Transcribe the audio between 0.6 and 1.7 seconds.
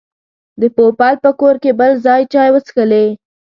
د پوپل په کور